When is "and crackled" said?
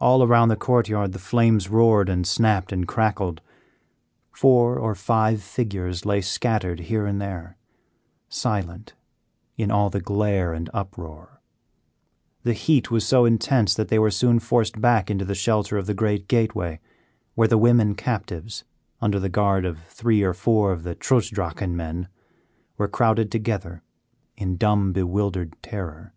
2.70-3.40